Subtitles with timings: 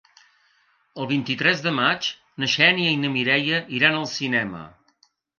[1.01, 2.07] El vint-i-tres de maig
[2.43, 4.63] na Xènia i na Mireia iran al cinema.